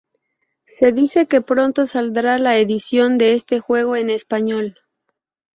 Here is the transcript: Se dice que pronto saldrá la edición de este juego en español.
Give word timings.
Se 0.65 0.91
dice 0.91 1.27
que 1.27 1.41
pronto 1.41 1.85
saldrá 1.85 2.39
la 2.39 2.57
edición 2.57 3.19
de 3.19 3.35
este 3.35 3.59
juego 3.59 3.95
en 3.95 4.09
español. 4.09 4.75